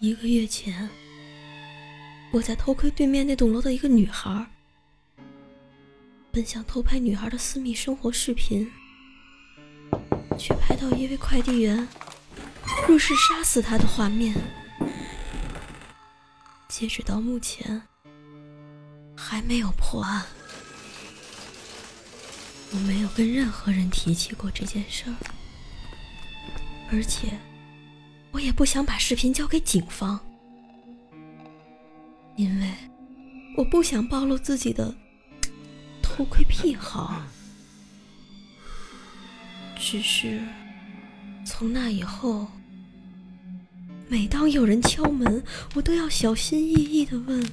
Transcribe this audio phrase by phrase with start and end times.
[0.00, 0.88] 一个月前，
[2.30, 4.46] 我在偷窥对面那栋楼的一个女孩，
[6.30, 8.70] 本想偷拍女孩的私密生活视频，
[10.38, 11.88] 却拍到一位快递员
[12.86, 14.36] 入室杀死她的画面。
[16.68, 17.82] 截止到目前，
[19.16, 20.24] 还没有破案。
[22.70, 25.16] 我没有跟任何人提起过这件事儿，
[26.92, 27.36] 而且。
[28.30, 30.20] 我也不想把视频交给警方，
[32.36, 32.72] 因为
[33.56, 34.94] 我不想暴露自己的
[36.02, 37.22] 偷窥癖好。
[39.76, 40.40] 只是
[41.44, 42.46] 从那以后，
[44.08, 45.42] 每当有人敲门，
[45.74, 47.44] 我都要小心翼翼的问：“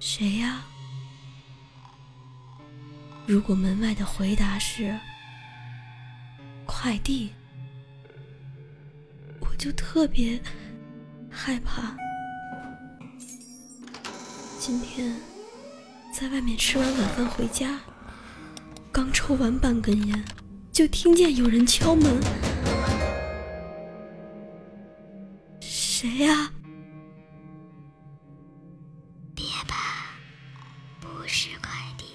[0.00, 0.64] 谁呀？”
[3.26, 4.98] 如果门外的回答是
[6.64, 7.30] “快递”。
[9.60, 10.40] 就特别
[11.30, 11.94] 害怕。
[14.58, 15.14] 今天
[16.18, 17.78] 在外面吃完晚饭回家
[18.90, 20.24] 刚抽完半根烟
[20.72, 22.18] 就听见有人敲门。
[25.60, 26.50] 谁呀？
[29.34, 30.06] 别怕
[31.02, 32.06] 不是快递。